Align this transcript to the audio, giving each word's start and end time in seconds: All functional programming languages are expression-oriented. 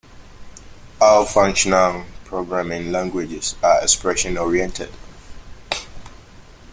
All 0.99 1.25
functional 1.25 2.05
programming 2.25 2.91
languages 2.91 3.53
are 3.61 3.83
expression-oriented. 3.83 4.89